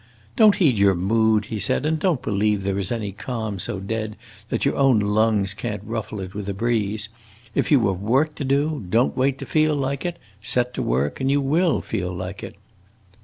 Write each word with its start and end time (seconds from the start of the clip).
"Don't 0.35 0.55
heed 0.55 0.79
your 0.79 0.95
mood," 0.95 1.45
he 1.45 1.59
said, 1.59 1.85
"and 1.85 1.99
don't 1.99 2.23
believe 2.23 2.63
there 2.63 2.79
is 2.79 2.91
any 2.91 3.11
calm 3.11 3.59
so 3.59 3.79
dead 3.79 4.15
that 4.49 4.65
your 4.65 4.75
own 4.75 4.99
lungs 4.99 5.53
can't 5.53 5.83
ruffle 5.85 6.19
it 6.21 6.33
with 6.33 6.49
a 6.49 6.55
breeze. 6.55 7.07
If 7.53 7.69
you 7.71 7.87
have 7.87 7.99
work 8.01 8.33
to 8.37 8.43
do, 8.43 8.83
don't 8.89 9.15
wait 9.15 9.37
to 9.37 9.45
feel 9.45 9.75
like 9.75 10.03
it; 10.03 10.17
set 10.41 10.73
to 10.73 10.81
work 10.81 11.19
and 11.21 11.29
you 11.29 11.39
will 11.39 11.81
feel 11.83 12.11
like 12.11 12.41
it." 12.41 12.55